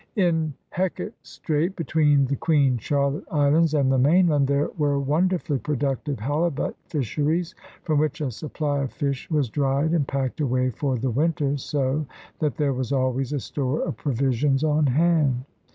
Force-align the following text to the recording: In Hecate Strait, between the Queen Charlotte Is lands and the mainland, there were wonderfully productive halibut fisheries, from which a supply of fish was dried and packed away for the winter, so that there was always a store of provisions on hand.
In 0.15 0.55
Hecate 0.71 1.13
Strait, 1.21 1.75
between 1.75 2.25
the 2.25 2.35
Queen 2.35 2.79
Charlotte 2.79 3.25
Is 3.27 3.31
lands 3.33 3.73
and 3.75 3.91
the 3.91 3.99
mainland, 3.99 4.47
there 4.47 4.71
were 4.75 4.99
wonderfully 4.99 5.59
productive 5.59 6.19
halibut 6.19 6.75
fisheries, 6.87 7.53
from 7.83 7.99
which 7.99 8.19
a 8.19 8.31
supply 8.31 8.79
of 8.81 8.91
fish 8.91 9.29
was 9.29 9.47
dried 9.47 9.91
and 9.91 10.07
packed 10.07 10.41
away 10.41 10.71
for 10.71 10.97
the 10.97 11.11
winter, 11.11 11.55
so 11.55 12.07
that 12.39 12.55
there 12.57 12.73
was 12.73 12.91
always 12.91 13.31
a 13.31 13.39
store 13.39 13.81
of 13.83 13.95
provisions 13.95 14.63
on 14.63 14.87
hand. 14.87 15.45